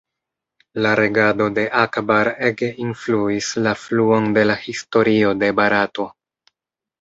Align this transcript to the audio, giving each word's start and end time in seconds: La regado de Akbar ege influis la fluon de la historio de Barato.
La 0.83 0.93
regado 0.99 1.45
de 1.57 1.65
Akbar 1.81 2.29
ege 2.47 2.69
influis 2.85 3.51
la 3.67 3.75
fluon 3.83 4.27
de 4.39 4.47
la 4.53 4.57
historio 4.63 5.37
de 5.45 5.53
Barato. 5.61 6.09